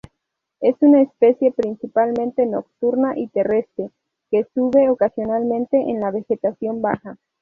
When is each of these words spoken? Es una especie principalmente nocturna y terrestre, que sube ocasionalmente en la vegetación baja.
Es 0.61 0.75
una 0.79 1.03
especie 1.03 1.51
principalmente 1.51 2.47
nocturna 2.47 3.13
y 3.15 3.27
terrestre, 3.27 3.91
que 4.31 4.47
sube 4.55 4.89
ocasionalmente 4.89 5.77
en 5.77 5.99
la 5.99 6.09
vegetación 6.09 6.81
baja. 6.81 7.19